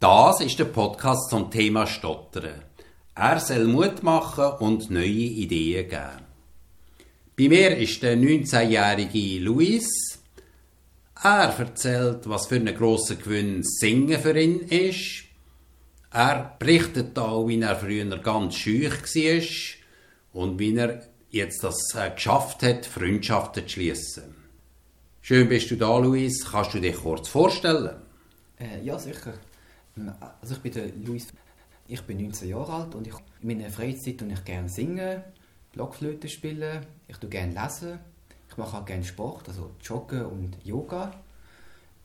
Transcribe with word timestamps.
Das 0.00 0.40
ist 0.40 0.58
der 0.58 0.64
Podcast 0.64 1.28
zum 1.28 1.50
Thema 1.50 1.86
Stottern. 1.86 2.62
Er 3.14 3.38
soll 3.38 3.66
Mut 3.66 4.02
machen 4.02 4.52
und 4.60 4.90
neue 4.90 5.04
Ideen 5.04 5.90
geben. 5.90 6.24
Bei 7.36 7.48
mir 7.50 7.76
ist 7.76 8.02
der 8.02 8.16
19-jährige 8.16 9.44
Luis. 9.44 9.90
Er 11.22 11.54
erzählt, 11.58 12.26
was 12.30 12.46
für 12.46 12.54
einen 12.54 12.74
grossen 12.74 13.18
Gewinn 13.18 13.62
Singen 13.62 14.18
für 14.18 14.40
ihn 14.40 14.60
ist. 14.60 15.24
Er 16.10 16.56
berichtet 16.58 17.18
auch, 17.18 17.46
wie 17.46 17.60
er 17.60 17.76
früher 17.76 18.06
ganz 18.20 18.54
schüch 18.54 18.90
war 18.90 20.42
und 20.42 20.58
wie 20.58 20.74
er 20.78 21.02
jetzt 21.28 21.62
das 21.62 21.94
äh, 21.94 22.08
geschafft 22.08 22.62
hat, 22.62 22.86
Freundschaften 22.86 23.64
zu 23.64 23.74
schließen. 23.74 24.34
Schön 25.20 25.46
bist 25.50 25.70
du 25.70 25.76
da, 25.76 25.98
Luis. 25.98 26.42
Kannst 26.50 26.72
du 26.72 26.80
dich 26.80 26.96
kurz 26.96 27.28
vorstellen? 27.28 27.96
Äh, 28.58 28.82
ja, 28.82 28.98
sicher. 28.98 29.34
Also 30.40 30.54
ich 30.54 30.60
bin 30.60 30.72
der 30.72 30.88
Luis. 31.04 31.28
Ich 31.86 32.02
bin 32.02 32.18
19 32.22 32.48
Jahre 32.48 32.72
alt 32.72 32.94
und 32.94 33.06
ich, 33.06 33.14
in 33.42 33.48
meiner 33.48 33.68
Freizeit 33.68 34.18
tue 34.18 34.32
ich 34.32 34.44
gerne 34.44 34.68
singen, 34.68 35.24
Blockflöte 35.72 36.28
spielen, 36.28 36.86
ich 37.08 37.16
tue 37.16 37.28
gerne 37.28 37.52
lesen, 37.52 37.98
ich 38.48 38.56
mache 38.56 38.76
auch 38.76 38.84
gerne 38.84 39.02
Sport, 39.02 39.48
also 39.48 39.72
Joggen 39.82 40.26
und 40.26 40.64
Yoga 40.64 41.12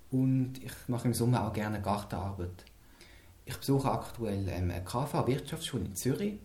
und 0.10 0.54
ich 0.64 0.74
mache 0.88 1.08
im 1.08 1.14
Sommer 1.14 1.48
auch 1.48 1.54
gerne 1.54 1.82
Gartenarbeit. 1.82 2.66
Ich 3.46 3.58
besuche 3.58 3.92
aktuell 3.92 4.50
ähm, 4.50 4.72
eine 4.72 4.84
KV 4.84 5.28
Wirtschaftsschule 5.28 5.86
in 5.86 5.96
Zürich. 5.96 6.40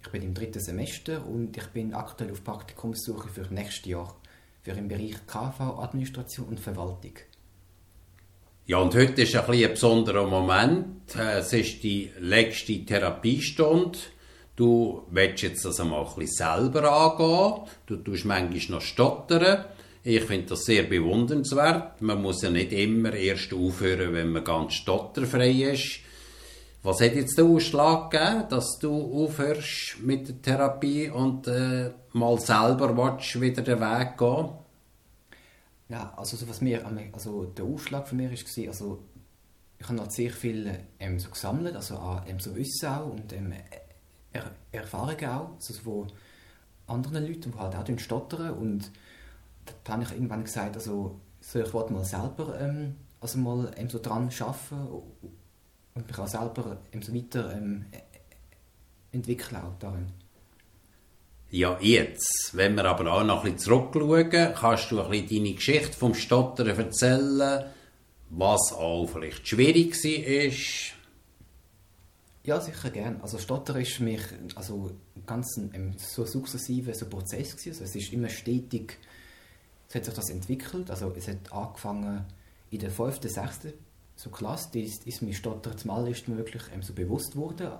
Ich 0.00 0.10
bin 0.12 0.22
im 0.22 0.34
dritten 0.34 0.60
Semester 0.60 1.26
und 1.26 1.56
ich 1.56 1.66
bin 1.68 1.94
aktuell 1.94 2.30
auf 2.30 2.44
Praktikumssuche 2.44 3.28
für 3.28 3.52
nächstes 3.52 3.86
Jahr 3.86 4.14
für 4.62 4.70
im 4.70 4.86
Bereich 4.86 5.26
KV 5.26 5.80
Administration 5.80 6.46
und 6.46 6.60
Verwaltung. 6.60 7.14
Ja, 8.66 8.78
und 8.78 8.94
heute 8.94 9.20
ist 9.20 9.36
ein, 9.36 9.44
ein 9.44 9.70
besonderer 9.70 10.26
Moment. 10.26 11.14
Es 11.14 11.52
ist 11.52 11.82
die 11.82 12.10
letzte 12.18 12.82
Therapiestunde. 12.82 13.98
Du 14.56 15.02
willst 15.10 15.42
jetzt 15.42 15.66
das 15.66 15.80
einmal 15.80 16.06
ein 16.16 16.26
selber 16.26 16.90
angehen. 16.90 17.68
Du 17.84 17.96
tust 17.96 18.24
manchmal 18.24 18.78
noch 18.78 18.80
stottern. 18.80 19.66
Ich 20.02 20.22
finde 20.22 20.46
das 20.46 20.64
sehr 20.64 20.84
bewundernswert. 20.84 22.00
Man 22.00 22.22
muss 22.22 22.40
ja 22.40 22.48
nicht 22.48 22.72
immer 22.72 23.12
erst 23.12 23.52
aufhören, 23.52 24.14
wenn 24.14 24.32
man 24.32 24.44
ganz 24.44 24.72
stotterfrei 24.72 25.50
ist. 25.50 25.98
Was 26.82 27.02
hat 27.02 27.16
jetzt 27.16 27.36
den 27.36 27.54
Ausschlag 27.54 28.10
gegeben, 28.10 28.44
dass 28.48 28.78
du 28.78 29.24
aufhörst 29.24 29.96
mit 30.02 30.26
der 30.26 30.40
Therapie 30.40 31.10
und 31.10 31.48
äh, 31.48 31.90
mal 32.14 32.40
selber 32.40 32.96
willst, 32.96 33.38
wieder 33.38 33.60
den 33.60 33.80
Weg 33.80 34.16
gehen? 34.16 34.63
Ja, 35.88 36.14
also 36.16 36.48
was 36.48 36.60
mir, 36.60 36.84
also 37.12 37.44
der 37.44 37.64
Ausschlag 37.64 38.08
für 38.08 38.14
mich 38.14 38.30
war, 38.30 38.68
also 38.68 39.04
ich 39.78 39.86
habe 39.86 39.96
noch 39.96 40.10
sehr 40.10 40.30
viel 40.30 40.78
ähm, 40.98 41.18
so 41.18 41.28
gesammelt, 41.28 41.76
also 41.76 41.98
an 41.98 42.22
ähm, 42.26 42.40
so 42.40 42.54
Wissen 42.56 42.88
auch 42.88 43.10
und 43.10 43.32
ähm, 43.32 43.52
er 44.32 44.50
Erfahrungen 44.72 45.28
auch, 45.28 45.50
also 45.54 45.74
von 45.74 46.12
anderen 46.86 47.26
Leuten, 47.26 47.52
die 47.52 47.58
halt 47.58 47.74
auch 47.76 47.98
stottern 47.98 48.54
und 48.54 48.90
da 49.84 49.92
habe 49.92 50.04
ich 50.04 50.12
irgendwann 50.12 50.44
gesagt, 50.44 50.74
also 50.76 51.20
so, 51.40 51.60
ich 51.60 51.72
wollte 51.74 51.92
mal 51.92 52.04
selber 52.04 52.58
ähm, 52.58 52.96
also 53.20 53.38
mal 53.38 53.70
ähm, 53.76 53.88
so 53.88 53.98
dran 53.98 54.30
arbeiten 54.40 54.88
und 55.94 56.06
mich 56.06 56.18
auch 56.18 56.26
selber 56.26 56.78
ähm, 56.92 57.02
so 57.02 57.14
weiter 57.14 57.52
ähm, 57.54 57.86
entwickeln 59.12 59.62
auch 59.62 59.78
darin. 59.78 60.06
Ja, 61.56 61.78
jetzt. 61.80 62.50
Wenn 62.54 62.74
wir 62.74 62.84
aber 62.84 63.12
auch 63.12 63.22
noch 63.22 63.44
ein 63.44 63.52
bisschen 63.52 63.76
zurückschauen, 63.76 64.54
kannst 64.56 64.90
du 64.90 65.00
ein 65.00 65.08
bisschen 65.08 65.28
deine 65.28 65.54
Geschichte 65.54 65.92
vom 65.92 66.12
Stottern 66.12 66.66
erzählen, 66.66 67.66
was 68.30 68.72
auch 68.72 69.06
vielleicht 69.06 69.46
schwierig 69.46 69.94
war? 69.94 70.52
Ja, 72.42 72.60
sicher 72.60 72.90
gern. 72.90 73.20
Also 73.22 73.38
Stottern 73.38 73.80
ist 73.80 73.92
für 73.92 74.02
mich 74.02 74.20
also 74.56 74.90
ganz 75.26 75.56
ein, 75.56 75.70
ein 75.72 75.94
so 75.96 76.26
sukzessiver 76.26 76.92
so 76.92 77.06
Prozess 77.06 77.52
gewesen. 77.52 77.68
Also 77.68 77.84
es 77.84 77.94
ist 77.94 78.12
immer 78.12 78.30
stetig, 78.30 78.98
es 79.88 79.94
hat 79.94 80.06
sich 80.06 80.14
das 80.14 80.30
entwickelt. 80.30 80.90
Also 80.90 81.12
es 81.16 81.28
hat 81.28 81.52
angefangen 81.52 82.24
in 82.72 82.80
der 82.80 82.90
fünften, 82.90 83.28
sechsten 83.28 83.74
so 84.16 84.28
Klasse, 84.30 84.70
die 84.74 84.82
ist, 84.82 85.06
ist 85.06 85.22
mir 85.22 85.32
Stottern 85.32 85.78
zum 85.78 85.92
allerersten 85.92 86.36
wirklich 86.36 86.64
ähm, 86.74 86.82
so 86.82 86.94
bewusst 86.94 87.34
geworden. 87.34 87.70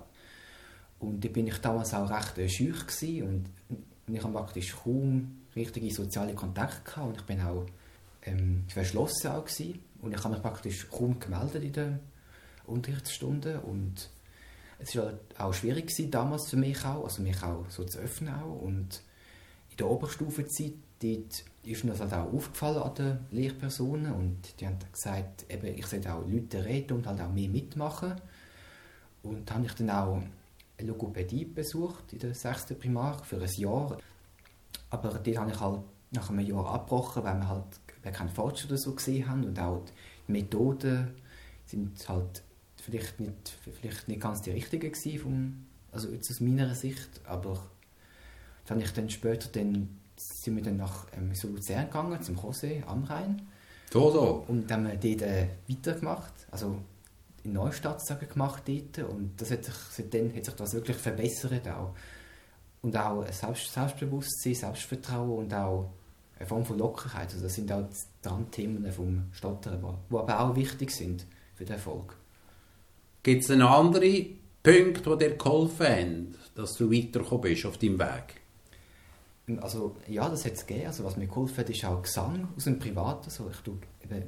Und 1.05 1.25
da 1.25 1.29
bin 1.29 1.47
ich 1.47 1.59
damals 1.59 1.95
auch 1.95 2.11
recht 2.11 2.39
äh, 2.39 2.49
schüch 2.49 3.23
und, 3.23 3.45
und 4.07 4.15
ich 4.15 4.23
habe 4.23 4.33
praktisch 4.33 4.75
kaum 4.75 5.39
richtige 5.55 5.93
soziale 5.93 6.35
Kontakte 6.35 7.01
und 7.01 7.17
ich 7.17 7.23
bin 7.23 7.41
auch 7.41 7.67
ähm, 8.23 8.65
verschlossen 8.69 9.29
auch 9.29 9.45
gewesen. 9.45 9.81
und 10.03 10.15
ich 10.15 10.23
habe 10.23 10.35
mich 10.35 10.43
praktisch 10.43 10.89
kaum 10.91 11.19
gemeldet 11.21 11.63
in 11.63 11.73
den 11.73 12.01
Unterrichtsstunden 12.67 13.61
und 13.61 14.11
es 14.79 14.97
war 14.97 15.07
halt 15.07 15.21
auch 15.39 15.55
schwierig 15.55 15.89
gewesen, 15.89 16.11
damals 16.11 16.49
für 16.49 16.57
mich 16.57 16.85
auch, 16.85 17.05
also 17.05 17.23
mich 17.23 17.43
auch 17.43 17.65
so 17.69 17.85
zu 17.85 17.99
öffnen 17.99 18.35
auch 18.35 18.63
und 18.63 19.03
in 19.71 19.77
der 19.77 19.91
Oberstufenzeit 19.91 20.75
dort 21.01 21.45
ist 21.65 21.85
mir 21.85 21.93
das 21.93 22.01
halt 22.01 22.13
auch 22.13 22.33
aufgefallen 22.33 22.83
an 22.83 22.95
den 22.95 23.19
Lehrpersonen 23.31 24.13
und 24.13 24.61
die 24.61 24.67
haben 24.67 24.79
gesagt, 24.93 25.47
eben, 25.51 25.67
ich 25.67 25.87
sollte 25.87 26.13
auch 26.13 26.27
Leute 26.27 26.65
reden 26.65 26.99
und 26.99 27.07
halt 27.07 27.21
auch 27.21 27.33
mehr 27.33 27.49
mitmachen 27.49 28.15
und 29.23 29.51
habe 29.51 29.67
ich 29.67 29.73
dann 29.75 29.91
auch 29.91 30.23
Logopädie 30.81 31.45
besucht 31.45 32.13
in 32.13 32.19
der 32.19 32.35
6. 32.35 32.75
Primar 32.79 33.23
für 33.25 33.41
ein 33.41 33.51
Jahr. 33.57 33.99
Aber 34.91 35.19
die 35.19 35.39
habe 35.39 35.51
ich 35.51 35.61
halt 35.61 35.81
nach 36.11 36.31
einem 36.31 36.47
Jahr 36.47 36.67
abgebrochen, 36.67 37.25
weil 37.25 37.37
wir 37.37 37.49
halt 37.49 37.65
keinen 38.03 38.29
Fortschritt 38.29 38.79
so 38.79 38.95
gesehen 38.95 39.29
haben 39.29 39.45
und 39.45 39.59
auch 39.59 39.85
die 40.29 40.33
Methoden 40.33 41.15
sind 41.67 42.09
halt 42.09 42.43
vielleicht 42.77 43.19
nicht, 43.19 43.57
vielleicht 43.81 44.09
nicht 44.09 44.21
ganz 44.21 44.43
die 44.43 44.51
richtigen 44.51 44.93
gewesen, 44.93 45.19
vom, 45.19 45.67
also 45.91 46.09
jetzt 46.11 46.31
aus 46.31 46.41
meiner 46.41 46.75
Sicht, 46.75 47.21
aber 47.25 47.59
dann 48.67 48.81
ich 48.81 48.93
dann 48.93 49.09
später 49.09 49.49
dann 49.49 49.89
sind 50.17 50.57
wir 50.57 50.63
dann 50.63 50.77
nach 50.77 51.07
ähm, 51.13 51.35
so 51.35 51.49
Luzern 51.49 51.87
gegangen, 51.87 52.23
zum 52.23 52.37
José 52.37 52.85
am 52.85 53.05
Rhein. 53.05 53.43
So, 53.93 54.11
so. 54.11 54.45
Und 54.49 54.71
dann 54.71 54.89
haben 54.89 55.01
wir 55.03 55.17
dort 55.17 55.23
äh, 55.23 55.49
weitergemacht. 55.69 56.33
Also 56.51 56.79
in 57.45 57.53
Neustadt 57.53 58.03
gemacht 58.33 58.65
dort 58.67 59.11
und 59.11 59.41
das 59.41 59.51
hat 59.51 59.65
sich, 59.65 59.75
seitdem 59.75 60.35
hat 60.35 60.45
sich 60.45 60.55
das 60.55 60.75
wirklich 60.75 60.97
verbessert 60.97 61.69
auch. 61.69 61.95
Und 62.83 62.97
auch 62.97 63.25
Selbst 63.31 63.73
Selbstbewusstsein, 63.73 64.55
Selbstvertrauen 64.55 65.39
und 65.39 65.55
auch 65.55 65.91
eine 66.39 66.47
Form 66.47 66.65
von 66.65 66.79
Lockerheit. 66.79 67.33
Also 67.33 67.43
das 67.43 67.55
sind 67.55 67.71
auch 67.73 67.87
die 68.25 68.51
Themen 68.51 68.91
vom 68.93 69.25
Stottern, 69.33 69.81
die 70.11 70.17
aber 70.17 70.41
auch 70.41 70.57
wichtig 70.57 70.91
sind 70.91 71.27
für 71.55 71.65
den 71.65 71.75
Erfolg. 71.75 72.17
Gibt 73.23 73.43
es 73.43 73.57
noch 73.57 73.71
andere 73.71 74.27
Punkte, 74.63 75.17
die 75.17 75.25
dir 75.25 75.37
geholfen 75.37 75.87
haben, 75.87 76.35
dass 76.55 76.75
du 76.75 76.91
weitergekommen 76.91 77.43
bist 77.43 77.65
auf 77.67 77.79
deinem 77.79 77.99
Weg? 77.99 78.44
Also 79.61 79.97
ja, 80.09 80.29
das 80.29 80.45
hat 80.45 80.55
es 80.55 80.67
gegeben. 80.67 80.87
Also, 80.87 81.05
was 81.05 81.17
mir 81.17 81.27
geholfen 81.27 81.59
hat, 81.59 81.71
ist 81.71 81.85
auch 81.85 82.03
Gesang 82.03 82.49
aus 82.57 82.65
dem 82.65 82.79
Privaten. 82.79 83.25
Also, 83.27 83.51
ich 83.51 83.59
tue, 83.59 83.79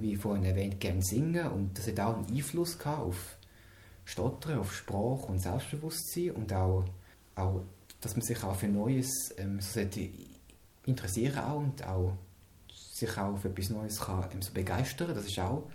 wie 0.01 0.17
vorhin 0.17 0.45
erwähnt, 0.45 0.79
gerne 0.79 1.03
singen 1.03 1.51
und 1.51 1.79
das 1.79 1.87
hat 1.87 2.01
auch 2.01 2.17
einen 2.17 2.31
Einfluss 2.31 2.79
gehabt 2.79 3.03
auf 3.03 3.39
Stottern, 4.05 4.59
auf 4.59 4.75
Sprache 4.75 5.27
und 5.27 5.41
Selbstbewusstsein 5.41 6.33
und 6.33 6.53
auch, 6.53 6.85
auch 7.35 7.63
dass 8.01 8.15
man 8.15 8.25
sich 8.25 8.43
auch 8.45 8.55
für 8.55 8.69
Neues 8.69 9.35
ähm, 9.39 9.61
so 9.61 9.81
interessieren 10.85 11.39
auch 11.39 11.59
und 11.59 11.85
auch 11.85 12.13
sich 12.69 13.19
auch 13.19 13.37
für 13.37 13.49
etwas 13.49 13.71
Neues 13.71 13.99
kann, 13.99 14.29
ähm, 14.33 14.43
so 14.43 14.53
begeistern. 14.53 15.15
Das 15.15 15.27
ist 15.27 15.39
auch 15.39 15.69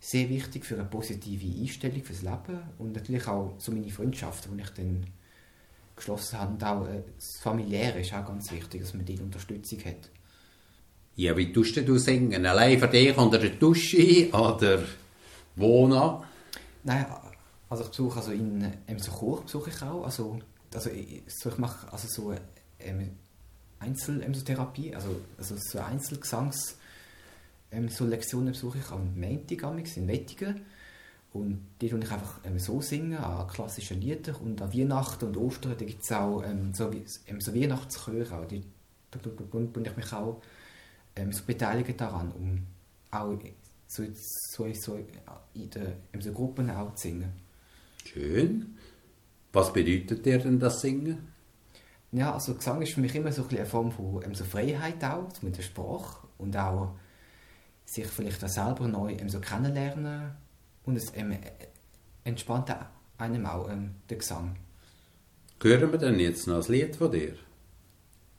sehr 0.00 0.28
wichtig 0.28 0.64
für 0.64 0.74
eine 0.74 0.84
positive 0.84 1.60
Einstellung 1.60 2.02
fürs 2.02 2.22
Leben 2.22 2.60
und 2.78 2.92
natürlich 2.92 3.26
auch 3.26 3.54
so 3.58 3.72
meine 3.72 3.90
Freundschaften, 3.90 4.56
die 4.56 4.62
ich 4.62 4.70
dann 4.70 5.06
geschlossen 5.96 6.38
haben. 6.38 6.54
Und 6.54 6.64
auch 6.64 6.86
äh, 6.86 7.02
das 7.16 7.38
Familiäre 7.42 8.00
ist 8.00 8.12
auch 8.12 8.26
ganz 8.26 8.50
wichtig, 8.52 8.82
dass 8.82 8.94
man 8.94 9.04
diese 9.04 9.22
Unterstützung 9.22 9.78
hat. 9.84 10.10
Ja, 11.16 11.36
wie 11.36 11.52
tust 11.52 11.76
du 11.76 11.98
singen? 11.98 12.44
Allein 12.44 12.78
für 12.78 12.88
dich 12.88 13.16
unter 13.16 13.38
der 13.38 13.50
Dusche 13.50 14.28
oder 14.32 14.82
wohnen? 15.56 16.24
Nein, 16.82 17.06
also 17.68 17.84
ich 17.84 17.90
besuche 17.90 18.18
also 18.18 18.32
in 18.32 18.72
ähm, 18.88 18.98
so 18.98 19.12
Chor 19.12 19.42
besuche 19.42 19.70
ich 19.70 19.82
auch. 19.82 20.04
Also, 20.04 20.38
also, 20.74 20.90
ich, 20.90 21.22
so, 21.28 21.50
ich 21.50 21.58
mache 21.58 21.92
also 21.92 22.08
so 22.08 22.34
ähm, 22.80 23.10
Einzeltherapie, 23.78 24.88
ähm, 24.88 24.94
also, 24.96 25.20
also 25.38 25.54
so 25.56 25.78
Einzelgesangs 25.78 26.76
ähm, 27.74 27.88
so 27.88 28.04
Lektionen 28.04 28.52
besuche 28.52 28.78
ich 28.78 28.90
am 28.90 29.18
Montag 29.18 29.96
in 29.96 30.08
Wettigen. 30.08 30.60
Und 31.34 31.66
die 31.80 31.88
tue 31.88 31.98
ich 31.98 32.12
einfach 32.12 32.38
ähm, 32.44 32.60
so 32.60 32.80
singen, 32.80 33.18
an 33.18 33.48
klassischen 33.48 34.00
Liedern. 34.00 34.36
Und 34.36 34.62
an 34.62 34.72
Weihnachten 34.72 35.26
und 35.26 35.36
Ostern 35.36 35.76
gibt 35.76 36.00
es 36.00 36.12
auch 36.12 36.42
ähm, 36.44 36.72
so, 36.72 36.92
ähm, 37.26 37.40
so 37.40 37.52
Weihnachtschöre. 37.52 38.38
Auch. 38.38 38.44
Die, 38.46 38.62
da 39.10 39.18
tue 39.18 39.32
ich 39.84 39.96
mich 39.96 40.12
auch 40.12 40.40
ähm, 41.16 41.32
so 41.32 41.42
beteiligen 41.44 41.96
daran, 41.96 42.30
um 42.30 42.64
auch 43.10 43.36
so, 43.88 44.04
so, 44.14 44.72
so 44.72 44.96
in 45.54 45.70
den 45.70 45.92
in 46.12 46.20
so 46.20 46.32
Gruppen 46.32 46.70
auch 46.70 46.94
zu 46.94 47.08
singen. 47.08 47.32
Schön. 48.04 48.76
Was 49.52 49.72
bedeutet 49.72 50.24
dir 50.24 50.38
denn 50.38 50.60
das 50.60 50.80
Singen? 50.80 51.32
Ja, 52.12 52.32
also 52.32 52.54
Gesang 52.54 52.80
ist 52.80 52.92
für 52.92 53.00
mich 53.00 53.14
immer 53.16 53.32
so 53.32 53.42
ein 53.42 53.56
eine 53.56 53.66
Form 53.66 53.90
von 53.90 54.22
ähm, 54.24 54.36
so 54.36 54.44
Freiheit 54.44 55.02
auch, 55.02 55.30
mit 55.42 55.56
der 55.58 55.62
Sprache 55.62 56.28
und 56.38 56.56
auch 56.56 56.94
sich 57.86 58.06
vielleicht 58.06 58.44
auch 58.44 58.48
selber 58.48 58.86
neu 58.86 59.14
ähm, 59.14 59.28
so 59.28 59.40
kennenlernen 59.40 60.43
und 60.86 60.96
es, 60.96 61.12
ähm, 61.14 61.36
entspannt 62.24 62.74
einem 63.18 63.46
auch 63.46 63.68
ähm, 63.70 63.96
der 64.08 64.18
Gesang. 64.18 64.56
Hören 65.62 65.92
wir 65.92 65.98
denn 65.98 66.20
jetzt 66.20 66.46
noch 66.46 66.64
ein 66.64 66.72
Lied 66.72 66.96
von 66.96 67.10
dir? 67.10 67.34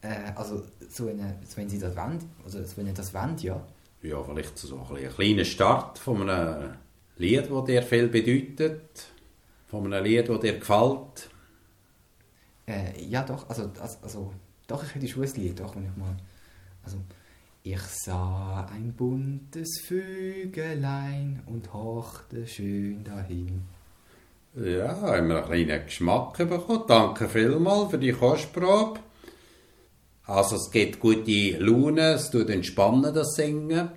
Äh, 0.01 0.31
also, 0.35 0.63
so 0.89 1.07
eine, 1.07 1.37
wenn 1.55 1.69
Sie 1.69 1.79
das 1.79 1.95
wollen, 1.95 2.19
also 2.43 2.59
wenn 2.75 2.87
ihr 2.87 2.93
das 2.93 3.13
wollt, 3.13 3.41
ja. 3.41 3.65
Ja, 4.03 4.23
vielleicht 4.23 4.57
so 4.57 4.75
ein, 4.77 4.95
ein 4.95 5.09
kleiner 5.09 5.45
Start 5.45 5.97
von 5.97 6.29
einem 6.29 6.75
Lied, 7.17 7.49
das 7.49 7.65
dir 7.65 7.81
viel 7.81 8.07
bedeutet, 8.09 9.07
von 9.67 9.91
einem 9.91 10.03
Lied, 10.03 10.29
das 10.29 10.39
dir 10.39 10.59
gefällt. 10.59 11.29
Äh, 12.67 13.03
ja, 13.03 13.23
doch, 13.23 13.49
also, 13.49 13.71
also, 13.79 13.97
also 14.03 14.33
doch, 14.67 14.83
ich 14.83 14.93
hätte 14.93 15.07
schon 15.07 15.23
ein 15.23 15.33
Lied, 15.33 15.59
doch, 15.59 15.75
wenn 15.75 15.85
ich 15.85 15.95
mal, 15.95 16.15
also, 16.83 16.97
ich 17.67 17.81
sah 17.81 18.67
ein 18.71 18.93
buntes 18.93 19.81
Vögelein 19.87 21.41
und 21.47 21.73
horchte 21.73 22.45
schön 22.45 23.03
dahin. 23.03 23.63
Ja, 24.53 25.01
haben 25.01 25.29
wir 25.29 25.37
einen 25.37 25.65
kleinen 25.65 25.85
Geschmack 25.85 26.37
bekommen. 26.37 26.83
Danke 26.87 27.27
vielmals 27.27 27.89
für 27.89 27.97
die 27.97 28.11
Kostprobe. 28.11 28.99
Also 30.25 30.57
es 30.57 30.69
gibt 30.69 30.99
gute 30.99 31.57
Laune, 31.57 32.13
es 32.13 32.29
tut 32.29 32.51
entspannen, 32.51 33.11
das 33.11 33.33
Singen. 33.33 33.89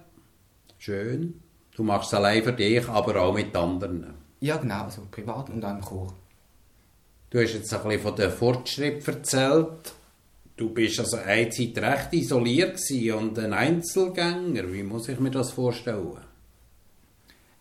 Schön. 0.78 1.42
Du 1.76 1.82
machst 1.82 2.08
es 2.08 2.14
allein 2.14 2.42
für 2.42 2.54
dich, 2.54 2.88
aber 2.88 3.20
auch 3.20 3.34
mit 3.34 3.54
anderen. 3.54 4.14
Ja, 4.40 4.56
genau, 4.56 4.84
also 4.84 5.02
privat 5.10 5.50
und 5.50 5.62
im 5.62 5.80
Chor. 5.82 6.14
Du 7.28 7.38
hast 7.38 7.52
jetzt 7.52 7.74
ein 7.74 7.82
bisschen 7.82 8.00
von 8.00 8.16
dem 8.16 8.30
Fortschritt 8.30 9.06
erzählt. 9.06 9.92
Du 10.58 10.70
bist 10.70 10.98
also 10.98 11.18
eine 11.18 11.48
Zeit 11.50 11.78
recht 11.78 12.12
isoliert 12.14 12.80
und 13.16 13.38
ein 13.38 13.52
Einzelgänger. 13.52 14.72
Wie 14.72 14.82
muss 14.82 15.08
ich 15.08 15.20
mir 15.20 15.30
das 15.30 15.52
vorstellen? 15.52 16.18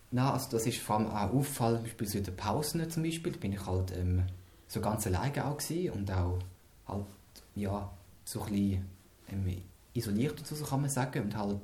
Nein, 0.09 0.25
also 0.25 0.49
das 0.49 0.65
ist 0.65 0.79
vor 0.79 0.97
allem 0.97 1.05
auch 1.05 1.31
auffallend, 1.31 1.83
beispielsweise 1.83 2.17
in 2.17 2.23
den 2.23 2.35
Pausen 2.35 2.89
zum 2.89 3.03
Beispiel, 3.03 3.33
bin 3.33 3.53
ich 3.53 3.63
halt 3.63 3.95
ähm, 3.95 4.23
so 4.67 4.81
ganz 4.81 5.05
alleine 5.05 5.45
auch 5.45 5.57
gewesen 5.57 5.91
und 5.91 6.11
auch 6.11 6.39
halt, 6.87 7.05
ja, 7.53 7.87
so 8.25 8.41
ein 8.41 8.51
bisschen 8.51 8.85
ähm, 9.31 9.61
isoliert 9.93 10.39
und 10.39 10.47
so 10.47 10.65
kann 10.65 10.81
man 10.81 10.89
sagen 10.89 11.21
und 11.21 11.37
halt 11.37 11.59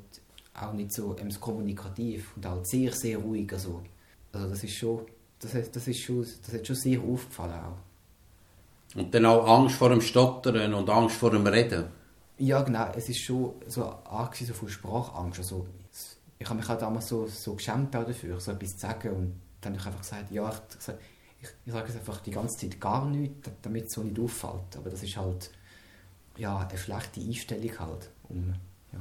auch 0.53 0.73
nicht 0.73 0.93
so, 0.93 1.17
ähm, 1.17 1.31
kommunikativ 1.41 2.35
und 2.35 2.45
halt 2.45 2.67
sehr, 2.67 2.91
sehr 2.91 3.17
ruhig, 3.17 3.51
also, 3.51 3.81
also 4.33 4.49
das 4.49 4.63
ist 4.63 4.75
schon, 4.75 5.01
das, 5.39 5.71
das 5.71 5.87
ist 5.87 5.99
schon, 5.99 6.27
das 6.45 6.53
hat 6.53 6.67
schon 6.67 6.75
sehr 6.75 7.01
aufgefallen 7.01 7.53
auch. 7.53 7.92
Und 8.95 9.13
dann 9.13 9.25
auch 9.25 9.47
Angst 9.47 9.75
vor 9.75 9.89
dem 9.89 10.01
Stottern 10.01 10.73
und 10.73 10.89
Angst 10.89 11.15
vor 11.15 11.31
dem 11.31 11.47
Reden. 11.47 11.85
Ja, 12.37 12.61
genau. 12.61 12.91
Es 12.95 13.09
ist 13.09 13.19
schon 13.19 13.53
so 13.67 13.83
arg 13.83 14.35
so 14.35 14.53
von 14.53 14.69
Sprachangst. 14.69 15.39
Also, 15.39 15.67
ich 16.37 16.47
habe 16.47 16.59
mich 16.59 16.67
halt 16.67 16.81
damals 16.81 17.07
so, 17.07 17.27
so 17.27 17.55
geschämt 17.55 17.93
dafür, 17.93 18.39
so 18.39 18.51
etwas 18.51 18.71
zu 18.71 18.79
sagen. 18.79 19.09
Und 19.09 19.41
dann 19.61 19.73
habe 19.73 19.81
ich 19.81 19.85
einfach 19.87 20.01
gesagt, 20.01 20.31
ja, 20.31 20.49
ich, 20.49 20.97
ich, 21.41 21.49
ich 21.65 21.73
sage 21.73 21.89
es 21.89 21.95
einfach 21.95 22.19
die 22.21 22.31
ganze 22.31 22.57
Zeit 22.57 22.79
gar 22.79 23.05
nicht, 23.05 23.33
damit 23.61 23.85
es 23.85 23.93
so 23.93 24.03
nicht 24.03 24.19
auffällt. 24.19 24.77
Aber 24.77 24.89
das 24.89 25.03
ist 25.03 25.17
halt 25.17 25.49
ja, 26.37 26.57
eine 26.57 26.77
schlechte 26.77 27.21
Einstellung 27.21 27.79
halt. 27.79 28.09
Um, 28.29 28.53
ja. 28.91 28.99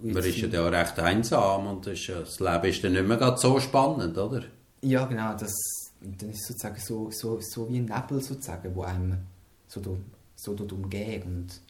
Man 0.00 0.24
ist 0.24 0.38
ja 0.38 0.66
auch 0.66 0.70
recht 0.70 0.98
einsam 0.98 1.66
und 1.66 1.86
das, 1.86 1.98
ist, 1.98 2.08
das 2.08 2.40
Leben 2.40 2.64
ist 2.64 2.84
dann 2.84 2.92
nicht 2.92 3.06
mehr 3.06 3.36
so 3.36 3.58
spannend, 3.58 4.16
oder? 4.16 4.42
Ja, 4.80 5.06
genau. 5.06 5.34
Das, 5.36 5.52
dann 6.00 6.30
ist 6.30 6.46
sozusagen 6.46 6.80
so, 6.80 7.10
so, 7.10 7.40
so 7.40 7.68
wie 7.68 7.78
ein 7.78 7.86
Nebel 7.86 8.20
sozusagen, 8.20 8.74
wo 8.74 8.82
einem 8.82 9.18
so, 9.66 9.80
so 10.36 10.54
dort 10.54 10.72
umgeht 10.72 11.24
und 11.24 11.60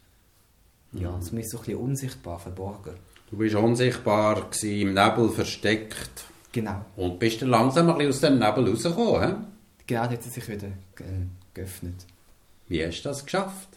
ja, 0.92 1.10
mhm. 1.10 1.22
so 1.22 1.36
ist 1.36 1.50
so 1.50 1.58
ein 1.58 1.64
bisschen 1.64 1.80
unsichtbar, 1.80 2.38
verborgen. 2.38 2.94
Du 3.30 3.36
bist 3.36 3.54
unsichtbar 3.54 4.48
gewesen, 4.50 4.80
im 4.80 4.94
Nebel 4.94 5.28
versteckt. 5.28 6.24
Genau. 6.52 6.84
Und 6.96 7.18
bist 7.18 7.42
dann 7.42 7.50
langsam 7.50 7.90
ein 7.90 7.98
bisschen 7.98 8.10
aus 8.10 8.20
dem 8.20 8.38
Nebel 8.38 8.70
rausgekommen, 8.70 9.28
he? 9.28 9.34
Genau, 9.86 10.02
hat 10.02 10.12
er 10.12 10.20
sich 10.22 10.48
wieder 10.48 10.68
geöffnet. 11.54 12.06
Wie 12.68 12.84
hast 12.84 13.02
du 13.02 13.08
das 13.08 13.24
geschafft? 13.24 13.68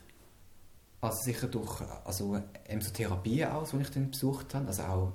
Also 1.02 1.18
sicher 1.24 1.48
durch 1.48 1.82
also, 2.06 2.42
ähm, 2.68 2.82
so 2.82 2.92
Therapien 2.92 3.50
auch, 3.50 3.68
die 3.70 3.82
ich 3.82 3.90
dann 3.90 4.12
besucht 4.12 4.54
habe, 4.54 4.68
also 4.68 4.84
auch 4.84 5.14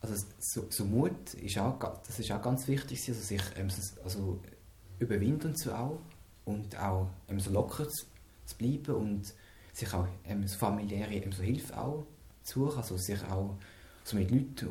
also 0.00 0.14
so, 0.38 0.66
so 0.70 0.84
Mut 0.84 1.34
ist 1.34 1.58
auch, 1.58 1.78
das 2.06 2.18
ist 2.18 2.30
auch 2.30 2.42
ganz 2.42 2.68
wichtig, 2.68 3.02
also 3.08 3.20
sich 3.20 3.42
ähm, 3.56 3.68
also 4.04 4.38
überwinden 4.98 5.54
zu 5.56 5.76
auch 5.76 6.00
und 6.44 6.76
auch 6.78 7.08
ähm, 7.28 7.40
so 7.40 7.50
locker 7.50 7.88
zu, 7.88 8.06
zu, 8.44 8.56
bleiben 8.56 8.94
und 8.94 9.34
sich 9.72 9.92
auch 9.92 10.06
ähm, 10.24 10.46
so 10.46 10.56
familiäre 10.58 11.12
ähm, 11.12 11.32
so 11.32 11.42
Hilfe 11.42 11.76
auch 11.78 12.06
zu 12.42 12.60
suchen, 12.60 12.78
also 12.78 12.96
sich 12.96 13.22
auch 13.24 13.56
so 14.04 14.16
mit 14.16 14.30
Leuten 14.30 14.70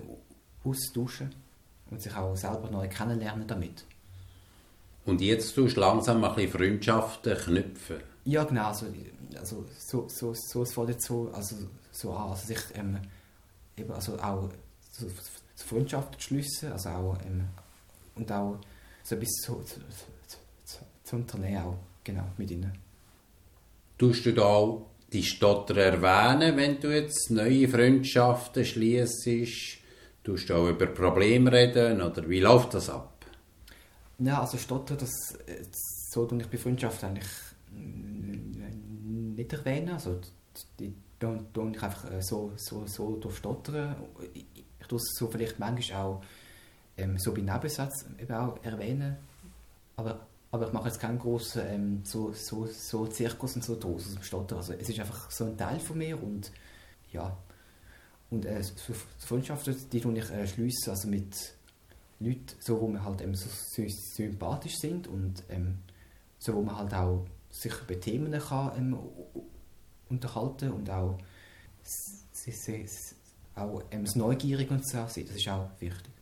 austauschen 0.63 1.33
und 1.91 2.01
sich 2.01 2.15
auch 2.15 2.35
selber 2.35 2.69
neu 2.71 2.87
kennenlernen 2.87 3.47
damit. 3.47 3.85
Und 5.05 5.21
jetzt 5.21 5.53
tust 5.53 5.77
du 5.77 5.81
langsam 5.81 6.23
ein 6.23 6.33
bisschen 6.33 6.51
Freundschaften 6.51 7.37
knüpfen? 7.37 7.97
Ja, 8.23 8.43
genau, 8.43 8.67
also, 8.67 8.87
also 9.37 9.65
so, 9.77 10.07
so, 10.09 10.33
so, 10.33 10.63
es 10.63 10.73
fällt 10.73 10.89
jetzt 10.89 11.05
so, 11.05 11.29
also, 11.31 11.55
so 11.91 12.13
an, 12.13 12.31
also 12.31 12.47
sich 12.47 12.59
ähm, 12.73 12.97
eben 13.77 13.91
also 13.91 14.17
auch 14.17 14.49
so, 14.91 15.07
so 15.53 15.65
Freundschaften 15.67 16.19
schliessen, 16.19 16.71
also 16.71 16.89
auch 16.89 17.17
ähm, 17.23 17.47
und 18.15 18.31
auch 18.31 18.57
so 19.03 19.15
etwas 19.15 19.29
zu, 19.43 19.61
zu, 19.61 19.79
zu, 21.23 21.27
zu 21.27 21.37
unternehmen, 21.37 21.63
auch, 21.63 21.77
genau, 22.03 22.25
mit 22.37 22.51
ihnen. 22.51 22.71
Tust 23.97 24.25
du 24.25 24.33
da 24.33 24.77
die 25.11 25.23
Stotter 25.23 25.77
erwähnen, 25.77 26.57
wenn 26.57 26.79
du 26.79 26.93
jetzt 26.93 27.31
neue 27.31 27.67
Freundschaften 27.67 28.65
schließt? 28.65 29.29
Tust 30.23 30.49
du 30.49 30.55
auch 30.55 30.69
über 30.69 30.87
Probleme 30.87 31.51
reden 31.51 32.01
oder 32.01 32.27
wie 32.27 32.39
läuft 32.39 32.73
das 32.73 32.89
ab? 32.89 33.25
Ja, 34.19 34.41
also 34.41 34.57
Stotter, 34.57 34.95
das, 34.95 35.37
so 36.09 36.25
tue 36.25 36.41
ich 36.41 36.47
bei 36.47 36.57
Freundschaft 36.57 37.03
eigentlich 37.03 37.27
nicht 39.35 39.53
erwähnen. 39.53 39.89
Also 39.89 40.19
die 40.79 40.93
tue 41.19 41.71
ich 41.71 41.83
einfach 41.83 42.11
äh, 42.11 42.21
so, 42.21 42.53
so, 42.55 42.85
so 42.87 43.15
durchstottern. 43.17 43.95
Ich, 44.33 44.45
ich 44.79 44.87
tue 44.87 44.97
es 44.97 45.13
so 45.17 45.27
vielleicht 45.27 45.59
manchmal 45.59 46.01
auch 46.01 46.23
ähm, 46.97 47.17
so 47.17 47.33
bei 47.33 47.41
Nebensätzen 47.41 48.15
auch 48.31 48.57
erwähnen. 48.63 49.17
Aber, 49.97 50.27
aber 50.55 50.67
ich 50.67 50.73
mache 50.73 50.87
jetzt 50.87 50.99
keinen 50.99 51.19
großen 51.19 51.61
ähm, 51.67 52.01
so, 52.03 52.31
so, 52.33 52.65
so 52.65 53.07
Zirkus 53.07 53.55
und 53.55 53.63
so 53.63 53.77
draus 53.79 54.07
aus 54.07 54.13
dem 54.13 54.23
Stotter. 54.23 54.57
Also 54.57 54.73
es 54.73 54.89
ist 54.89 54.99
einfach 54.99 55.29
so 55.29 55.45
ein 55.45 55.57
Teil 55.57 55.79
von 55.79 55.97
mir 55.97 56.21
und 56.21 56.51
ja. 57.11 57.37
Und 58.29 58.45
äh, 58.45 58.63
so 58.63 58.93
Freundschaften, 59.19 59.75
die 59.91 60.01
tue 60.01 60.17
ich 60.17 60.29
äh, 60.31 60.47
schliessen, 60.47 60.89
also 60.89 61.07
mit 61.07 61.35
Leuten, 62.19 62.55
so, 62.59 62.81
wo 62.81 62.87
wir 62.87 63.03
halt 63.03 63.21
ähm, 63.21 63.35
so 63.35 63.47
sympathisch 63.87 64.77
sind 64.77 65.07
und 65.07 65.43
ähm, 65.49 65.79
so, 66.39 66.55
wo 66.55 66.61
man 66.61 66.77
halt 66.77 66.93
auch 66.93 67.25
sich 67.49 67.73
über 67.81 67.99
Themen 67.99 68.31
kann 68.31 68.71
ähm, 68.77 68.97
unterhalten 70.09 70.71
und 70.71 70.89
auch, 70.89 71.17
auch 73.55 73.83
ähm, 73.91 74.05
neugierig 74.15 74.71
und 74.71 74.87
so 74.87 75.05
sein. 75.07 75.25
Das 75.25 75.35
ist 75.35 75.47
auch 75.47 75.69
wichtig. 75.79 76.14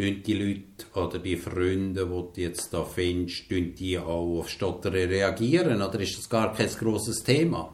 Tun 0.00 0.22
die 0.24 0.32
Leute 0.32 0.98
oder 0.98 1.18
die 1.18 1.36
Freunde, 1.36 2.06
die 2.06 2.40
du 2.40 2.40
jetzt 2.40 2.72
da 2.72 2.84
findest, 2.84 3.50
tun 3.50 3.74
die 3.74 3.98
auch 3.98 4.38
auf 4.38 4.48
Stotter 4.48 4.92
reagieren 4.92 5.82
oder 5.82 6.00
ist 6.00 6.16
das 6.16 6.28
gar 6.28 6.54
kein 6.54 6.68
grosses 6.68 7.22
Thema? 7.22 7.70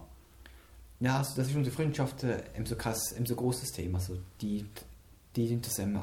Ja, 0.99 1.19
also 1.19 1.35
das 1.37 1.49
ist 1.49 1.55
unsere 1.55 1.77
Freundschaft 1.77 2.25
äh, 2.25 2.43
so 2.65 2.75
kein 2.75 2.95
so 2.95 3.35
großes 3.37 3.71
Thema. 3.71 3.99
Also 3.99 4.17
die, 4.41 4.65
die 5.37 5.61
das 5.61 5.79
ähm, 5.79 6.01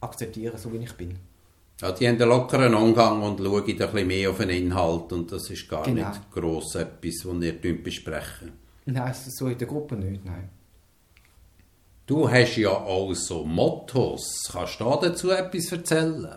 akzeptieren, 0.00 0.56
so 0.58 0.72
wie 0.72 0.76
ich 0.76 0.92
bin. 0.92 1.18
Ja, 1.80 1.90
die 1.90 2.06
haben 2.06 2.20
einen 2.20 2.28
lockeren 2.28 2.74
Umgang 2.74 3.20
und 3.22 3.40
schauen 3.40 3.64
ein 3.64 3.76
bisschen 3.76 4.06
mehr 4.06 4.30
auf 4.30 4.38
den 4.38 4.50
Inhalt 4.50 5.12
und 5.12 5.32
das 5.32 5.50
ist 5.50 5.68
gar 5.68 5.82
genau. 5.82 6.08
nicht 6.08 6.30
gross 6.30 6.76
etwas, 6.76 7.24
was 7.24 7.42
ihr 7.42 7.82
besprechen 7.82 8.52
Nein, 8.86 9.12
so 9.14 9.48
in 9.48 9.58
der 9.58 9.66
Gruppe 9.66 9.96
nicht, 9.96 10.24
nein. 10.24 10.50
Du 12.06 12.30
hast 12.30 12.56
ja 12.56 12.68
auch 12.68 13.14
so 13.14 13.46
Mottos. 13.46 14.50
Kannst 14.52 14.78
du 14.78 14.84
dazu 14.84 15.30
etwas 15.30 15.72
erzählen? 15.72 16.36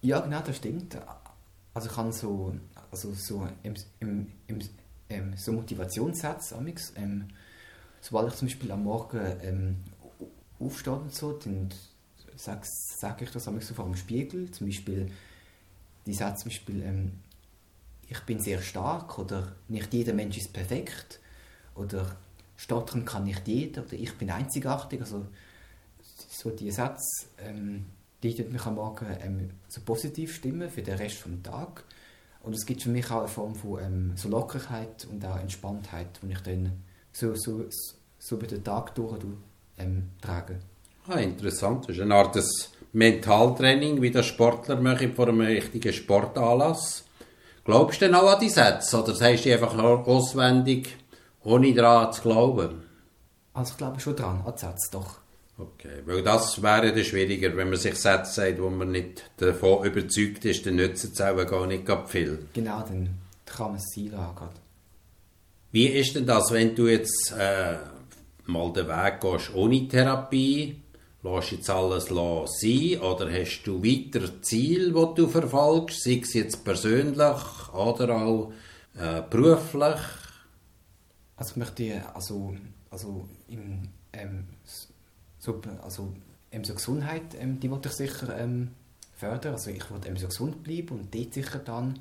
Ja, 0.00 0.20
genau, 0.20 0.40
das 0.46 0.58
stimmt. 0.58 0.96
Also 1.74 1.90
ich 1.90 1.96
habe 1.96 2.12
so, 2.12 2.54
also 2.92 3.12
so, 3.12 3.48
im, 3.64 3.74
im, 3.98 4.32
im, 4.46 4.58
ähm, 5.10 5.34
so 5.36 5.50
Motivationssätze, 5.50 6.54
ähm, 6.94 7.26
sobald 8.00 8.28
ich 8.28 8.38
zum 8.38 8.46
Beispiel 8.46 8.70
am 8.70 8.84
Morgen 8.84 9.20
ähm, 9.42 9.76
aufstehe 10.60 10.92
und 10.94 11.12
so, 11.12 11.32
dann 11.32 11.68
sage 12.36 12.60
sag 12.62 13.20
ich 13.20 13.30
das 13.32 13.44
so 13.44 13.74
vor 13.74 13.86
dem 13.86 13.96
Spiegel. 13.96 14.52
Zum 14.52 14.68
Beispiel, 14.68 15.10
die 16.06 16.14
Sätze 16.14 16.44
zum 16.44 16.50
Beispiel, 16.50 16.82
ähm, 16.84 17.12
ich 18.08 18.20
bin 18.20 18.38
sehr 18.38 18.62
stark 18.62 19.18
oder 19.18 19.56
nicht 19.66 19.92
jeder 19.92 20.12
Mensch 20.14 20.38
ist 20.38 20.52
perfekt 20.52 21.18
oder 21.74 22.16
stottern 22.56 23.04
kann 23.04 23.24
nicht 23.24 23.46
jeder 23.46 23.82
oder 23.82 23.94
ich 23.94 24.14
bin 24.14 24.30
einzigartig. 24.30 25.00
Also 25.00 25.26
so 26.28 26.50
die 26.50 26.70
Sätze, 26.70 27.26
ähm, 27.38 27.86
die 28.22 28.42
mich 28.44 28.66
am 28.66 28.76
Morgen 28.76 29.06
ähm, 29.20 29.50
so 29.68 29.80
positiv 29.82 30.34
stimmen 30.34 30.70
für 30.70 30.82
den 30.82 30.96
Rest 30.96 31.24
des 31.24 31.42
Tages. 31.42 31.84
Und 32.42 32.54
es 32.54 32.64
gibt 32.64 32.82
für 32.82 32.90
mich 32.90 33.10
auch 33.10 33.20
eine 33.20 33.28
Form 33.28 33.54
von 33.54 33.80
ähm, 33.82 34.12
so 34.14 34.28
Lockerheit 34.28 35.06
und 35.10 35.24
auch 35.24 35.38
Entspanntheit, 35.38 36.20
die 36.22 36.32
ich 36.32 36.40
dann 36.40 36.72
so, 37.12 37.34
so, 37.34 37.64
so 38.18 38.36
über 38.36 38.46
den 38.46 38.62
Tag 38.62 38.94
durch 38.94 39.18
ähm, 39.78 40.10
trage. 40.20 40.60
Ah, 41.08 41.18
interessant. 41.18 41.88
Das 41.88 41.96
ist 41.96 42.02
eine 42.02 42.14
Art 42.14 42.34
des 42.34 42.70
Mentaltraining, 42.92 44.00
wie 44.00 44.10
das 44.10 44.26
Sportler 44.26 44.80
machen 44.80 45.14
vor 45.14 45.28
einem 45.28 45.40
richtigen 45.40 45.92
Sportanlass. 45.92 47.04
Glaubst 47.64 48.00
du 48.00 48.06
denn 48.06 48.14
auch 48.14 48.32
an 48.32 48.40
die 48.40 48.48
Sätze 48.48 49.02
oder 49.02 49.14
sagst 49.14 49.44
du 49.44 49.52
einfach 49.52 49.76
auswendig, 49.76 50.96
ohne 51.46 51.72
daran 51.72 52.12
zu 52.12 52.22
glauben? 52.22 52.82
Also 53.54 53.72
ich 53.72 53.78
glaube 53.78 54.00
schon 54.00 54.16
dran, 54.16 54.42
an 54.44 54.52
die 54.54 54.60
Sätze, 54.60 54.90
doch. 54.90 55.18
Okay, 55.58 56.02
weil 56.04 56.22
das 56.22 56.62
wäre 56.62 56.92
dann 56.92 57.04
schwieriger, 57.04 57.56
wenn 57.56 57.70
man 57.70 57.78
sich 57.78 57.94
Sätze 57.94 58.32
sagt, 58.32 58.60
wo 58.60 58.68
man 58.68 58.90
nicht 58.90 59.30
davon 59.38 59.86
überzeugt 59.86 60.44
ist, 60.44 60.66
dann 60.66 60.76
nützt 60.76 61.04
es 61.04 61.20
auch 61.20 61.46
gar 61.46 61.66
nicht 61.66 61.88
viel. 62.08 62.46
Genau, 62.52 62.82
dann 62.82 63.08
kann 63.46 63.68
man 63.68 63.76
es 63.76 63.94
sein 63.94 64.10
lassen. 64.10 64.48
Wie 65.72 65.86
ist 65.86 66.14
denn 66.14 66.26
das, 66.26 66.52
wenn 66.52 66.74
du 66.74 66.88
jetzt 66.88 67.32
äh, 67.38 67.76
mal 68.44 68.72
den 68.72 68.88
Weg 68.88 69.20
gehst 69.20 69.54
ohne 69.54 69.88
Therapie? 69.88 70.82
Lässt 71.22 71.52
jetzt 71.52 71.70
alles 71.70 72.06
sein 72.06 73.00
oder 73.00 73.32
hast 73.32 73.62
du 73.64 73.82
weitere 73.82 74.40
Ziele, 74.42 74.92
die 74.92 75.14
du 75.14 75.26
verfolgst, 75.26 76.02
sei 76.02 76.20
es 76.22 76.34
jetzt 76.34 76.64
persönlich 76.64 77.18
oder 77.72 78.16
auch 78.16 78.52
äh, 78.98 79.22
beruflich? 79.28 79.96
Also 81.36 81.52
ich 81.52 81.56
möchte 81.56 82.14
also, 82.14 82.54
also 82.90 83.28
im, 83.48 83.88
ähm, 84.12 84.46
so, 85.38 85.60
also 85.82 86.12
ähm, 86.50 86.64
so 86.64 86.74
Gesundheit, 86.74 87.34
ähm, 87.38 87.60
die 87.60 87.70
wollte 87.70 87.88
ich 87.88 87.94
sicher 87.94 88.38
ähm, 88.38 88.70
fördern. 89.16 89.52
Also 89.52 89.70
ich 89.70 89.90
wollte 89.90 90.08
ähm, 90.08 90.16
so 90.16 90.26
gesund 90.26 90.62
bleiben 90.62 91.00
und 91.00 91.14
dort 91.14 91.34
sicher 91.34 91.58
dann 91.58 91.98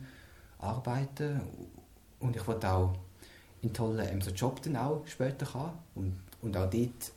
arbeiten. 0.59 1.41
Und 2.19 2.35
ich 2.35 2.47
wollte 2.47 2.71
auch 2.71 2.95
einen 3.61 3.73
tollen 3.73 4.07
ähm, 4.07 4.21
so 4.21 4.31
Job 4.31 4.61
dann 4.61 4.77
auch 4.77 5.05
später 5.05 5.53
haben. 5.53 5.77
Und, 5.95 6.17
und 6.41 6.55
auch 6.55 6.69
dort 6.69 7.11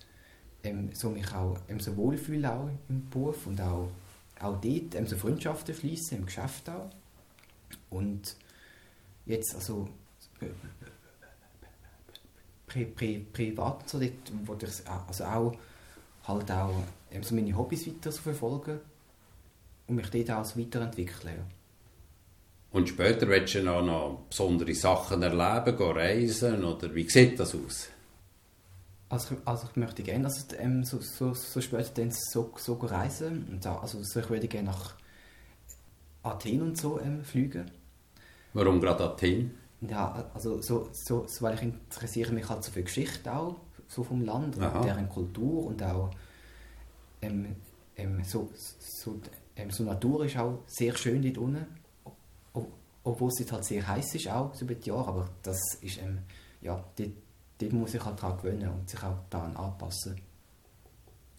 ähm, 0.64 0.90
so 0.92 1.10
mich 1.10 1.32
auch 1.32 1.58
ähm, 1.68 1.78
so 1.78 1.96
wohlfühlen 1.96 2.46
auch 2.46 2.68
im 2.88 3.08
Beruf 3.10 3.46
und 3.46 3.60
auch, 3.60 3.90
auch 4.40 4.60
dort 4.60 4.94
ähm, 4.94 5.06
so 5.06 5.16
Freundschaften 5.16 5.74
schließen 5.74 6.18
im 6.18 6.26
Geschäft 6.26 6.68
auch. 6.68 6.90
Und 7.90 8.36
jetzt 9.26 9.54
also 9.54 9.88
pri, 12.68 12.84
pri, 12.84 13.18
privat 13.32 13.88
so 13.88 13.98
dort 13.98 14.46
wollte 14.46 14.66
ich 14.66 14.88
also 15.08 15.24
auch 15.24 15.54
halt 16.24 16.50
auch 16.50 16.74
ähm, 17.10 17.22
so 17.22 17.34
meine 17.34 17.56
Hobbys 17.56 17.86
weiter 17.86 18.12
so 18.12 18.20
verfolgen 18.22 18.80
und 19.86 19.96
mich 19.96 20.10
dort 20.10 20.30
auch 20.30 20.44
so 20.44 20.60
weiterentwickeln. 20.60 21.34
Ja. 21.36 21.44
Und 22.70 22.88
später 22.88 23.26
willst 23.28 23.54
du 23.54 23.72
auch 23.72 23.82
noch 23.82 24.24
besondere 24.28 24.74
Sachen 24.74 25.22
erleben, 25.22 25.76
gehen 25.76 25.90
reisen 25.90 26.64
oder 26.64 26.94
wie 26.94 27.08
sieht 27.08 27.40
das 27.40 27.54
aus? 27.54 27.88
Also, 29.08 29.36
also 29.46 29.68
ich 29.70 29.76
möchte 29.76 30.02
gerne 30.02 30.26
also, 30.26 30.54
ähm, 30.58 30.84
so, 30.84 31.00
so, 31.00 31.32
so 31.32 31.60
später 31.62 31.90
dann 31.94 32.10
so, 32.10 32.52
so 32.58 32.74
reisen 32.74 33.48
und 33.50 33.66
auch, 33.66 33.82
also 33.82 34.02
so, 34.02 34.20
ich 34.20 34.28
würde 34.28 34.48
gerne 34.48 34.68
nach 34.68 34.96
Athen 36.22 36.60
und 36.60 36.76
so 36.76 37.00
ähm, 37.00 37.24
fliegen. 37.24 37.70
Warum 38.52 38.80
gerade 38.80 39.04
Athen? 39.04 39.54
Ja, 39.80 40.30
also 40.34 40.60
so, 40.60 40.88
so, 40.92 41.24
so, 41.26 41.42
weil 41.42 41.54
ich 41.54 41.62
interessiere 41.62 42.32
mich 42.32 42.48
halt 42.48 42.64
so 42.64 42.72
für 42.72 42.82
Geschichte 42.82 43.32
auch 43.32 43.56
so 43.86 44.02
vom 44.02 44.22
Land 44.22 44.58
Aha. 44.58 44.78
und 44.78 44.84
deren 44.84 45.08
Kultur 45.08 45.66
und 45.66 45.82
auch 45.82 46.10
ähm, 47.22 47.56
ähm, 47.96 48.22
so, 48.24 48.50
so, 48.54 49.20
ähm, 49.56 49.70
so 49.70 49.84
Natur 49.84 50.24
ist 50.24 50.36
auch 50.36 50.62
sehr 50.66 50.96
schön 50.96 51.22
dort 51.22 51.38
unten, 51.38 51.66
obwohl 53.04 53.28
es 53.28 53.52
halt 53.52 53.64
sehr 53.64 53.86
heiß 53.86 54.14
ist 54.16 54.28
auch 54.28 54.54
so 54.54 54.64
über 54.64 54.74
die 54.74 54.88
Jahre, 54.88 55.08
aber 55.08 55.28
das 55.42 55.58
ist 55.80 55.98
ähm, 55.98 56.18
ja, 56.60 56.82
dort, 56.96 57.10
dort 57.58 57.72
muss 57.72 57.94
ich 57.94 58.04
halt 58.04 58.22
daran 58.22 58.36
gewöhnen 58.36 58.68
und 58.68 58.88
sich 58.88 59.02
auch 59.02 59.18
daran 59.30 59.56
anpassen. 59.56 60.20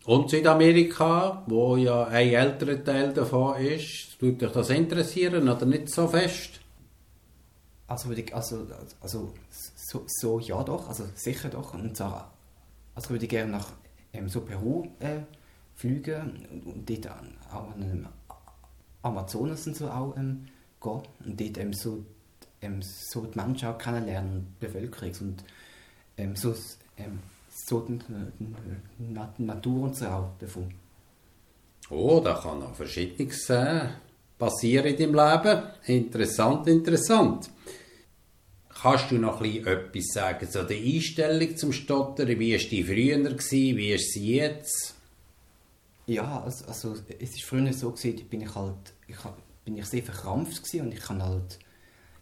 Und 0.05 0.29
Südamerika, 0.29 1.43
wo 1.45 1.75
ja 1.75 2.05
ein 2.05 2.29
älterer 2.29 2.83
Teil 2.83 3.13
davon 3.13 3.57
ist, 3.61 4.17
tut 4.19 4.41
dich 4.41 4.51
das 4.51 4.69
interessieren 4.69 5.47
oder 5.47 5.65
nicht 5.65 5.89
so 5.89 6.07
fest? 6.07 6.61
Also, 7.89 8.09
also, 8.33 8.67
also 9.01 9.33
so, 9.75 10.03
so 10.07 10.39
ja 10.39 10.63
doch, 10.63 10.87
also 10.87 11.05
sicher 11.15 11.49
doch. 11.49 11.73
Und 11.73 11.97
zwar 11.97 12.31
also 12.99 13.11
würde 13.11 13.25
ich 13.25 13.29
gerne 13.29 13.51
nach 13.51 13.71
ähm, 14.11 14.27
so 14.27 14.41
Peru 14.41 14.87
äh, 14.99 15.21
fliegen 15.75 16.45
und 16.65 16.89
dort 16.89 17.09
auch 17.49 17.71
an 17.71 17.79
den 17.79 18.07
Amazonas 19.01 19.67
und 19.67 19.77
so 19.77 19.89
auch 19.89 20.17
ähm, 20.17 20.47
gehen 20.81 21.01
und 21.25 21.39
dort 21.39 21.57
ähm, 21.57 21.71
so, 21.71 22.03
ähm, 22.61 22.81
so 22.81 23.25
die 23.25 23.39
Menschen 23.39 23.69
auch 23.69 23.77
kennenlernen, 23.77 24.47
die 24.61 24.65
Bevölkerung 24.65 25.13
und 25.21 25.43
ähm, 26.17 26.35
so, 26.35 26.53
ähm, 26.97 27.19
so 27.49 27.79
die, 27.81 27.99
die 28.99 29.43
Natur 29.43 29.83
und 29.83 29.95
so 29.95 30.07
auch 30.07 30.31
davon. 30.39 30.73
Oh, 31.89 32.19
da 32.21 32.33
kann 32.33 32.59
noch 32.59 32.75
Verschiedenes 32.75 33.49
äh, 33.49 33.87
passieren 34.39 34.87
in 34.87 34.97
deinem 34.97 35.13
Leben. 35.13 35.63
Interessant, 35.85 36.67
interessant. 36.67 37.51
Kannst 38.81 39.11
du 39.11 39.17
noch 39.17 39.41
etwas 39.43 40.05
sagen 40.13 40.49
zu 40.49 40.63
der 40.63 40.77
Einstellung 40.77 41.57
zum 41.57 41.73
Stottern? 41.73 42.27
Wie 42.29 42.53
war 42.53 42.69
die 42.69 42.83
früher? 42.83 43.77
Wie 43.77 43.91
ist 43.91 44.13
sie 44.13 44.35
jetzt? 44.35 44.95
Ja, 46.07 46.41
also, 46.41 46.65
also 46.65 46.95
es 47.19 47.33
war 47.33 47.39
früher 47.41 47.73
so, 47.73 47.91
gewesen, 47.91 48.27
bin 48.29 48.41
ich 48.41 48.55
halt, 48.55 48.93
ich, 49.05 49.17
bin 49.65 49.77
ich 49.77 49.85
sehr 49.85 50.01
verkrampft 50.01 50.63
gewesen 50.63 50.85
und 50.85 50.93
ich 50.93 51.07
hatte 51.07 51.23
halt 51.23 51.59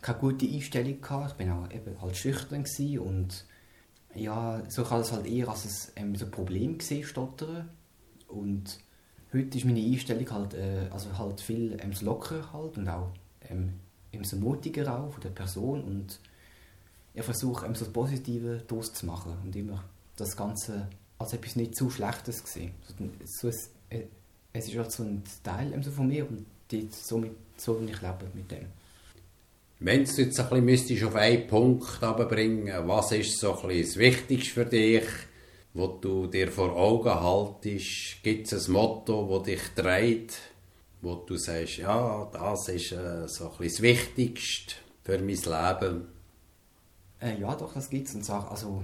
keine 0.02 0.18
gute 0.18 0.48
Einstellung. 0.48 1.00
Gehabt. 1.00 1.32
Ich 1.32 1.38
bin 1.38 1.52
auch 1.52 1.72
eben 1.72 2.02
halt 2.02 2.18
schüchtern 2.18 2.66
und 3.00 3.46
ja, 4.16 4.64
so 4.68 4.82
ich 4.82 4.90
es 4.90 5.12
halt 5.12 5.28
eher 5.28 5.48
als 5.48 5.92
ein, 5.96 6.08
ähm, 6.08 6.16
ein 6.20 6.32
Problem 6.32 6.80
gesehen, 6.80 7.04
Stottern. 7.04 7.70
Und 8.28 8.80
heute 9.38 9.58
ist 9.58 9.66
meine 9.66 9.80
Einstellung 9.82 10.30
halt, 10.32 10.54
äh, 10.54 10.88
also 10.92 11.18
halt 11.18 11.42
viel 11.42 11.78
ähm, 11.82 11.92
lockerer 12.02 12.54
halt 12.54 12.78
und 12.78 12.88
auch 12.90 13.12
ähm, 13.50 13.74
so 14.24 14.38
mutiger 14.38 15.00
auch 15.00 15.12
von 15.12 15.22
der 15.22 15.30
Person 15.30 15.84
und 15.84 16.20
ich 17.14 17.24
versuche 17.24 17.66
eben 17.66 17.76
so 17.76 17.86
das 17.86 17.94
Positive 17.94 18.64
daraus 18.68 18.94
zu 18.94 19.06
machen 19.06 19.38
und 19.44 19.56
immer 19.56 19.84
das 20.16 20.36
Ganze 20.36 20.88
als 21.18 21.34
etwas 21.34 21.56
nicht 21.56 21.76
zu 21.76 21.90
Schlechtes 21.90 22.44
gesehen. 22.44 22.72
So, 23.26 23.48
es, 23.48 23.72
äh, 23.90 24.04
es 24.54 24.68
ist 24.68 24.78
halt 24.78 24.92
so 24.92 25.04
ein 25.04 25.24
Teil 25.44 25.74
so 25.84 25.92
von 25.92 26.08
mir 26.08 26.28
und 26.30 26.46
die, 26.72 26.88
so, 26.92 27.18
mit, 27.18 27.32
so 27.58 27.80
ich 27.82 28.02
leben 28.02 28.32
mit 28.34 28.52
dem. 28.52 28.66
Wenn 29.80 30.06
du 30.06 30.12
jetzt 30.12 30.40
ein 30.40 30.66
bisschen 30.66 31.08
auf 31.08 31.16
einen 31.16 31.48
Punkt 31.48 32.00
bringen 32.30 32.88
was 32.88 33.12
ist 33.12 33.40
so 33.40 33.60
ein 33.62 33.82
das 33.82 33.98
Wichtigste 33.98 34.52
für 34.52 34.66
dich, 34.66 35.04
wo 35.78 35.88
du 35.88 36.26
dir 36.28 36.52
vor 36.52 36.76
Augen 36.76 37.14
haltest? 37.14 38.24
Gibt 38.24 38.52
es 38.52 38.68
ein 38.68 38.74
Motto, 38.74 39.38
das 39.38 39.46
dich 39.46 39.62
dreht, 39.76 40.34
wo 41.02 41.16
du 41.16 41.38
sagst, 41.38 41.78
ja, 41.78 42.26
das 42.34 42.68
ist 42.70 42.92
äh, 42.94 43.28
so 43.28 43.54
das 43.60 43.82
Wichtigste 43.82 44.76
für 45.04 45.20
mein 45.20 45.28
Leben? 45.28 46.08
Äh, 47.22 47.40
ja, 47.40 47.56
doch, 47.56 47.74
das 47.74 47.90
gibt 47.90 48.08
es. 48.08 48.16
Und 48.16 48.26
sag, 48.26 48.50
also, 48.50 48.82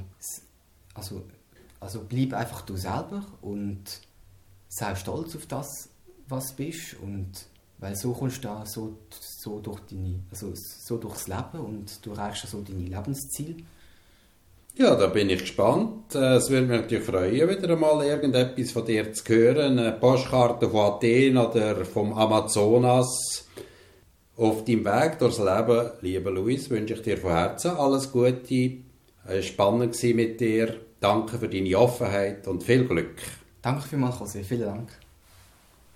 also, 0.93 1.23
also 1.79 2.05
bleib 2.07 2.33
einfach 2.33 2.61
du 2.61 2.77
selber 2.77 3.25
und 3.41 3.83
sei 4.69 4.93
stolz 4.95 5.35
auf 5.35 5.47
das, 5.47 5.89
was 6.27 6.55
du 6.55 6.63
bist. 6.63 6.95
Und, 7.01 7.31
weil 7.79 7.95
so 7.95 8.13
kommst 8.13 8.37
du 8.37 8.49
da 8.49 8.65
so, 8.67 8.97
so, 9.19 9.59
durch 9.59 9.79
deine, 9.81 10.19
also 10.29 10.53
so 10.53 10.97
durchs 10.97 11.27
Leben 11.27 11.59
und 11.59 12.05
du 12.05 12.11
erreichst 12.11 12.47
so 12.47 12.61
deine 12.61 12.85
Lebensziele. 12.85 13.63
Ja, 14.75 14.95
da 14.95 15.05
bin 15.07 15.29
ich 15.29 15.41
gespannt. 15.41 16.15
Äh, 16.15 16.35
es 16.35 16.49
würde 16.49 16.65
mich 16.65 16.81
natürlich 16.81 17.05
freuen, 17.05 17.47
wieder 17.47 17.69
einmal 17.69 18.05
irgendetwas 18.05 18.71
von 18.71 18.85
dir 18.85 19.13
zu 19.13 19.23
hören. 19.31 19.77
Eine 19.77 19.91
Postkarte 19.91 20.67
von 20.67 20.93
Athen 20.93 21.37
oder 21.37 21.85
vom 21.85 22.13
Amazonas 22.13 23.47
auf 24.35 24.65
deinem 24.65 24.85
Weg 24.85 25.19
durchs 25.19 25.37
Leben, 25.37 25.91
lieber 26.01 26.31
Luis, 26.31 26.69
wünsche 26.71 26.95
ich 26.95 27.01
dir 27.03 27.17
von 27.17 27.31
Herzen 27.31 27.71
alles 27.71 28.11
Gute. 28.11 28.77
Es 29.25 29.35
war 29.35 29.41
spannend 29.43 30.03
mit 30.15 30.41
dir. 30.41 30.75
Danke 30.99 31.37
für 31.37 31.49
deine 31.49 31.77
Offenheit 31.77 32.47
und 32.47 32.63
viel 32.63 32.85
Glück. 32.85 33.15
Danke 33.61 33.87
vielmals, 33.87 34.15
José. 34.15 34.43
Vielen 34.43 34.61
Dank. 34.61 35.02